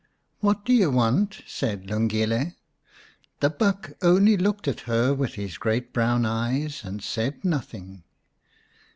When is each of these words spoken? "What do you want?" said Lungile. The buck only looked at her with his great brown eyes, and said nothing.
"What 0.39 0.65
do 0.65 0.73
you 0.73 0.89
want?" 0.89 1.43
said 1.45 1.85
Lungile. 1.91 2.55
The 3.39 3.51
buck 3.51 3.91
only 4.01 4.35
looked 4.35 4.67
at 4.67 4.79
her 4.89 5.13
with 5.13 5.35
his 5.35 5.59
great 5.59 5.93
brown 5.93 6.25
eyes, 6.25 6.81
and 6.83 7.03
said 7.03 7.45
nothing. 7.45 8.01